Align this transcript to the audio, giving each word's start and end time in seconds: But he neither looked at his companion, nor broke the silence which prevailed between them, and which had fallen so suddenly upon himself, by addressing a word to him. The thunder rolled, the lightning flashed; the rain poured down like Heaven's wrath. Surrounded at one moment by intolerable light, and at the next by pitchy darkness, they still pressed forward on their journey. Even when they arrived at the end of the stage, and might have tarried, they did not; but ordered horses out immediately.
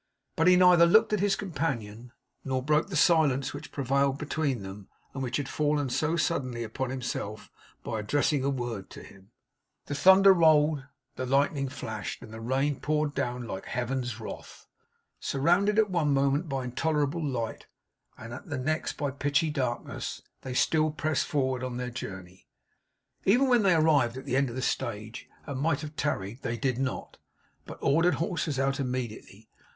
But 0.35 0.47
he 0.47 0.55
neither 0.55 0.87
looked 0.87 1.13
at 1.13 1.19
his 1.19 1.35
companion, 1.35 2.11
nor 2.43 2.63
broke 2.63 2.87
the 2.87 2.95
silence 2.95 3.53
which 3.53 3.71
prevailed 3.71 4.17
between 4.17 4.63
them, 4.63 4.87
and 5.13 5.21
which 5.21 5.37
had 5.37 5.47
fallen 5.47 5.91
so 5.91 6.15
suddenly 6.17 6.63
upon 6.63 6.89
himself, 6.89 7.51
by 7.83 7.99
addressing 7.99 8.43
a 8.43 8.49
word 8.49 8.89
to 8.89 9.03
him. 9.03 9.29
The 9.85 9.93
thunder 9.93 10.33
rolled, 10.33 10.85
the 11.17 11.27
lightning 11.27 11.69
flashed; 11.69 12.21
the 12.27 12.41
rain 12.41 12.79
poured 12.79 13.13
down 13.13 13.45
like 13.45 13.67
Heaven's 13.67 14.19
wrath. 14.19 14.65
Surrounded 15.19 15.77
at 15.77 15.91
one 15.91 16.11
moment 16.15 16.49
by 16.49 16.63
intolerable 16.63 17.23
light, 17.23 17.67
and 18.17 18.33
at 18.33 18.49
the 18.49 18.57
next 18.57 18.93
by 18.93 19.11
pitchy 19.11 19.51
darkness, 19.51 20.23
they 20.41 20.55
still 20.55 20.89
pressed 20.89 21.27
forward 21.27 21.63
on 21.63 21.77
their 21.77 21.91
journey. 21.91 22.47
Even 23.25 23.47
when 23.49 23.61
they 23.61 23.75
arrived 23.75 24.17
at 24.17 24.25
the 24.25 24.35
end 24.35 24.49
of 24.49 24.55
the 24.55 24.63
stage, 24.63 25.29
and 25.45 25.61
might 25.61 25.81
have 25.81 25.95
tarried, 25.95 26.41
they 26.41 26.57
did 26.57 26.79
not; 26.79 27.19
but 27.67 27.77
ordered 27.83 28.15
horses 28.15 28.57
out 28.57 28.79
immediately. 28.79 29.47